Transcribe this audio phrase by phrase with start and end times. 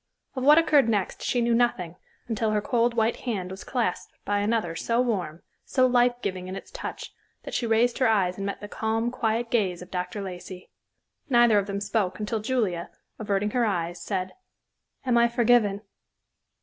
[0.35, 1.95] Of what occurred next she knew nothing
[2.27, 6.55] until her cold white hand was clasped by another so warm, so life giving in
[6.55, 10.23] its touch that she raised her eyes and met the calm, quiet gaze of Dr.
[10.23, 10.71] Lacey.
[11.29, 14.33] Neither of them spoke until Julia, averting her eyes, said,
[15.05, 15.83] "Am I forgiven?"